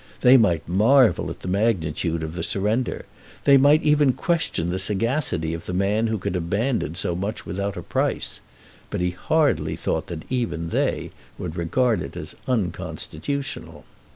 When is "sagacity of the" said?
4.79-5.75